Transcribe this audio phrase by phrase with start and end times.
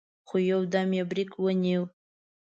[0.27, 1.81] خو يودم يې برېک ونيو.